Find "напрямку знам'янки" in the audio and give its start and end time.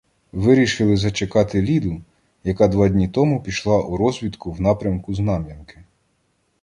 4.61-5.83